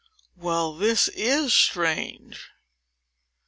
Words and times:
Well, 0.35 0.73
this 0.75 1.09
is 1.09 1.53
strange! 1.53 2.49